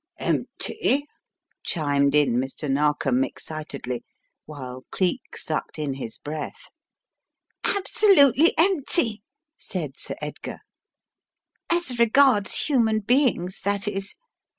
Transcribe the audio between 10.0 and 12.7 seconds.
Edgar; "as regards